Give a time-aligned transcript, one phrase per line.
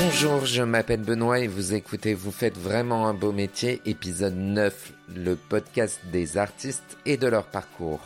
[0.00, 4.92] Bonjour, je m'appelle Benoît et vous écoutez Vous faites vraiment un beau métier, épisode 9,
[5.16, 7.98] le podcast des artistes et de leur parcours.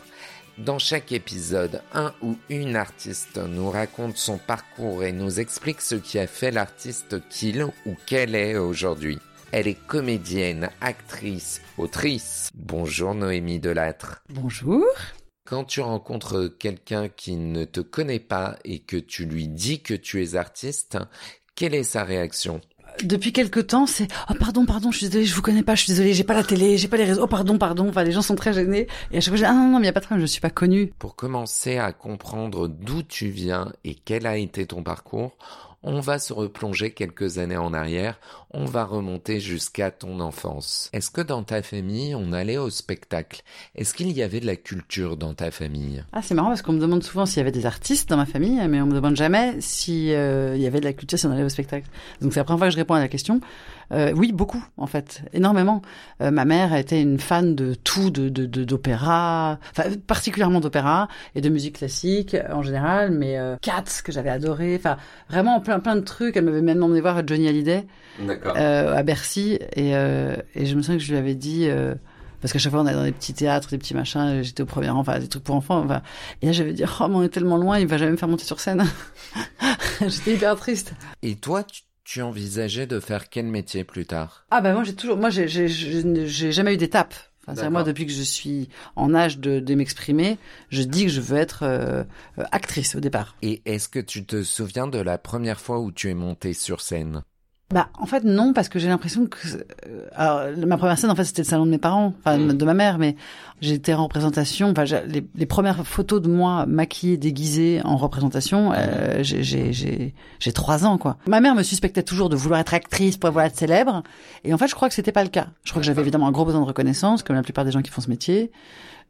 [0.57, 5.93] Dans chaque épisode, un ou une artiste nous raconte son parcours et nous explique ce
[5.93, 9.19] qui a fait l'artiste qu'il ou qu'elle est aujourd'hui.
[9.51, 12.49] Elle est comédienne, actrice, autrice.
[12.55, 14.23] Bonjour Noémie Delattre.
[14.29, 14.83] Bonjour.
[15.45, 19.93] Quand tu rencontres quelqu'un qui ne te connaît pas et que tu lui dis que
[19.93, 20.97] tu es artiste,
[21.55, 22.61] quelle est sa réaction?
[23.01, 25.83] Depuis quelque temps, c'est oh pardon pardon, je suis désolée, je vous connais pas, je
[25.83, 27.21] suis désolée, j'ai pas la télé, j'ai pas les réseaux.
[27.23, 27.89] Oh pardon pardon.
[27.89, 29.79] Enfin, les gens sont très gênés et à chaque fois je dis ah non non,
[29.79, 30.93] mais y a pas de problème, je suis pas connue.
[30.99, 35.35] Pour commencer à comprendre d'où tu viens et quel a été ton parcours,
[35.83, 38.19] on va se replonger quelques années en arrière,
[38.51, 40.89] on va remonter jusqu'à ton enfance.
[40.93, 43.41] Est-ce que dans ta famille, on allait au spectacle?
[43.75, 46.03] Est-ce qu'il y avait de la culture dans ta famille?
[46.13, 48.25] Ah, c'est marrant parce qu'on me demande souvent s'il y avait des artistes dans ma
[48.25, 51.31] famille, mais on me demande jamais s'il euh, y avait de la culture si on
[51.31, 51.87] allait au spectacle.
[52.21, 53.41] Donc c'est la première fois que je réponds à la question.
[53.91, 55.81] Euh, oui, beaucoup en fait, énormément.
[56.21, 61.49] Euh, ma mère était une fan de tout, de d'opéra, enfin particulièrement d'opéra et de
[61.49, 64.97] musique classique en général, mais Cats que j'avais adoré, enfin
[65.29, 66.37] vraiment plein plein de trucs.
[66.37, 67.85] Elle m'avait même emmené voir Johnny Hallyday
[68.19, 71.67] euh, à Bercy et, euh, et je me souviens que je lui avais dit
[72.41, 74.65] parce qu'à chaque fois on allait dans des petits théâtres, des petits machins, j'étais au
[74.65, 75.79] premier rang, enfin des trucs pour enfants.
[75.83, 76.01] Enfin,
[76.41, 78.29] et là j'avais dit oh mais on est tellement loin, il va jamais me faire
[78.29, 78.85] monter sur scène.
[80.01, 80.93] j'étais hyper triste.
[81.21, 84.45] Et toi, tu tu envisageais de faire quel métier plus tard?
[84.51, 87.13] Ah ben moi j'ai toujours, moi j'ai j'ai jamais eu d'étape.
[87.47, 90.37] Enfin, moi depuis que je suis en âge de, de m'exprimer,
[90.69, 92.03] je dis que je veux être euh,
[92.51, 93.35] actrice au départ.
[93.41, 96.81] Et est-ce que tu te souviens de la première fois où tu es montée sur
[96.81, 97.23] scène?
[97.73, 101.15] Bah, en fait, non, parce que j'ai l'impression que, euh, alors, ma première scène, en
[101.15, 102.53] fait, c'était le salon de mes parents, enfin, mm.
[102.53, 103.15] de ma mère, mais
[103.61, 109.23] j'étais en représentation, enfin, les, les, premières photos de moi maquillée, déguisée en représentation, euh,
[109.23, 111.17] j'ai trois ans, quoi.
[111.27, 114.03] Ma mère me suspectait toujours de vouloir être actrice pour vouloir être célèbre,
[114.43, 115.47] et en fait, je crois que c'était pas le cas.
[115.63, 117.81] Je crois que j'avais évidemment un gros besoin de reconnaissance, comme la plupart des gens
[117.81, 118.51] qui font ce métier.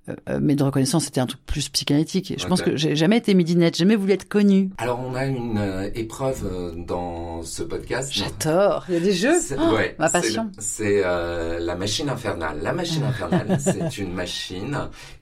[0.09, 2.33] Euh, euh, mais de reconnaissance, c'était un truc plus psychanalytique.
[2.37, 4.69] Je pense que j'ai jamais été midinette, jamais voulu être connue.
[4.77, 8.11] Alors, on a une euh, épreuve dans ce podcast.
[8.11, 8.85] J'adore.
[8.89, 9.39] Il y a des jeux.
[9.57, 10.51] Oh, ouais, ma passion.
[10.59, 12.59] C'est la machine infernale.
[12.61, 14.77] La machine infernale, c'est une machine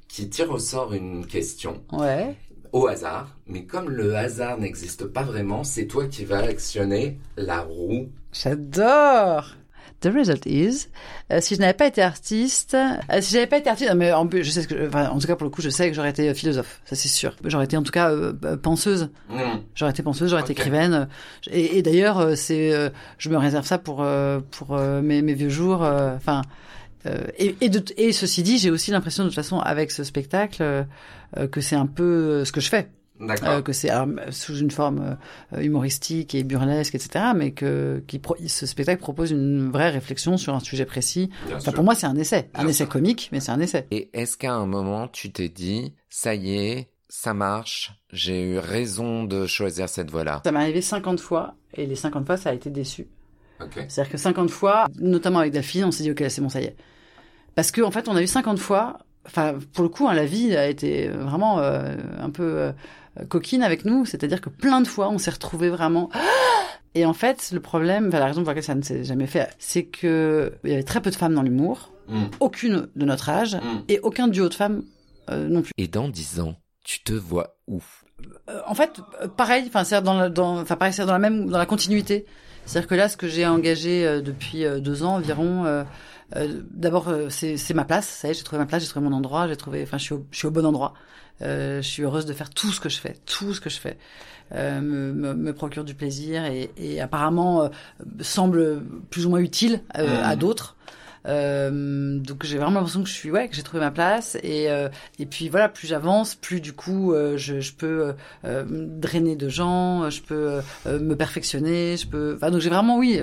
[0.08, 1.82] qui tire au sort une question.
[1.92, 2.36] Ouais.
[2.74, 7.60] Au hasard, mais comme le hasard n'existe pas vraiment, c'est toi qui vas actionner la
[7.60, 8.08] roue.
[8.32, 9.56] J'adore.
[10.02, 10.88] The result is,
[11.32, 14.28] euh, si je n'avais pas été artiste, euh, si j'avais pas été artiste, mais en,
[14.32, 16.34] je sais que, enfin, en tout cas pour le coup, je sais que j'aurais été
[16.34, 17.36] philosophe, ça c'est sûr.
[17.46, 19.12] J'aurais été en tout cas euh, penseuse.
[19.30, 19.60] Mm.
[19.76, 21.08] J'aurais été penseuse, j'aurais été écrivaine.
[21.52, 24.04] Et, et d'ailleurs, c'est, je me réserve ça pour
[24.50, 25.82] pour mes, mes vieux jours.
[25.82, 26.42] Enfin.
[27.38, 30.86] et, et, de, et ceci dit, j'ai aussi l'impression de toute façon avec ce spectacle
[31.52, 32.90] que c'est un peu ce que je fais.
[33.22, 33.92] Euh, que c'est
[34.32, 35.18] sous une forme
[35.54, 37.26] euh, humoristique et burlesque, etc.
[37.36, 41.30] Mais que qui ce spectacle propose une vraie réflexion sur un sujet précis.
[41.54, 43.88] enfin, pour moi, c'est un essai, un essai comique, mais c'est un essai.
[43.92, 48.58] Et est-ce qu'à un moment, tu t'es dit, ça y est, ça marche, j'ai eu
[48.58, 50.42] raison de choisir cette voie-là?
[50.44, 53.08] Ça m'est arrivé 50 fois, et les 50 fois, ça a été déçu.
[53.88, 56.66] C'est-à-dire que 50 fois, notamment avec Daphine, on s'est dit, ok, c'est bon, ça y
[56.66, 56.76] est.
[57.54, 60.26] Parce qu'en en fait, on a eu 50 fois enfin pour le coup hein, la
[60.26, 62.72] vie a été vraiment euh, un peu
[63.20, 66.10] euh, coquine avec nous, c'est-à-dire que plein de fois on s'est retrouvé vraiment.
[66.94, 69.50] Et en fait, le problème, enfin, la raison pour laquelle ça ne s'est jamais fait,
[69.60, 72.26] c'est que il y avait très peu de femmes dans l'humour, mm.
[72.42, 73.84] aucune de notre âge, mm.
[73.88, 74.84] et aucun duo de femmes
[75.30, 75.72] euh, non plus.
[75.78, 77.82] Et dans dix ans, tu te vois où?
[78.50, 79.00] Euh, En fait,
[79.38, 82.26] pareil, enfin c'est dans, la, dans, enfin pareil, c'est dans la même, dans la continuité.
[82.66, 85.86] C'est-à-dire que là, ce que j'ai engagé depuis deux ans environ.
[86.72, 88.08] D'abord, c'est ma place.
[88.08, 90.04] Ça y est, j'ai trouvé ma place, j'ai trouvé mon endroit, j'ai trouvé, enfin, je
[90.04, 90.94] suis, je suis au bon endroit.
[91.42, 93.80] Euh, je suis heureuse de faire tout ce que je fais, tout ce que je
[93.80, 93.98] fais.
[94.54, 97.70] Euh, me, me, me, procure du plaisir et, et apparemment euh,
[98.20, 100.40] semble plus ou moins utile euh, à mmh.
[100.40, 100.76] d'autres.
[101.28, 104.70] Euh, donc j'ai vraiment l'impression que je suis ouais que j'ai trouvé ma place et
[105.20, 110.20] et puis voilà plus j'avance plus du coup je, je peux drainer de gens je
[110.24, 113.22] peux me perfectionner je peux enfin donc j'ai vraiment oui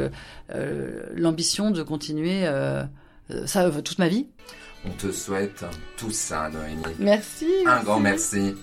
[1.17, 2.47] l'ambition de continuer
[3.47, 4.27] ça toute ma vie
[4.85, 5.65] on te souhaite
[5.97, 6.83] tout ça, Noémie.
[6.99, 7.49] Merci.
[7.67, 8.55] Un grand merci.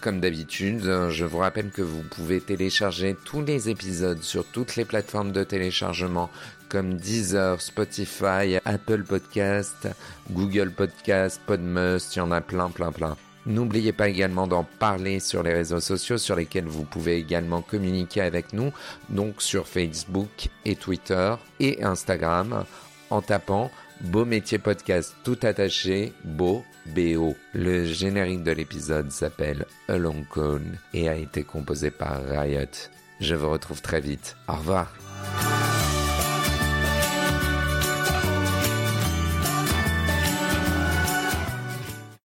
[0.00, 4.84] Comme d'habitude, je vous rappelle que vous pouvez télécharger tous les épisodes sur toutes les
[4.84, 6.28] plateformes de téléchargement
[6.68, 9.88] comme Deezer, Spotify, Apple Podcast,
[10.32, 13.16] Google Podcast, Podmust, il y en a plein, plein, plein.
[13.46, 18.22] N'oubliez pas également d'en parler sur les réseaux sociaux sur lesquels vous pouvez également communiquer
[18.22, 18.72] avec nous,
[19.10, 22.64] donc sur Facebook et Twitter et Instagram
[23.10, 27.34] en tapant Beau métier podcast tout attaché, beau, BO.
[27.52, 30.62] Le générique de l'épisode s'appelle A Long Call
[30.92, 32.90] et a été composé par Riot.
[33.20, 34.36] Je vous retrouve très vite.
[34.48, 34.92] Au revoir.